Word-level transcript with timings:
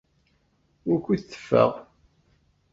Wukud 0.87 1.21
teffeɣ? 1.23 1.71